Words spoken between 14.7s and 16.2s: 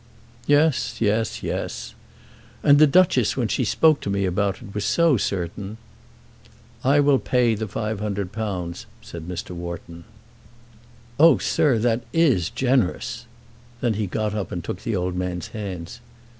the old man's hands.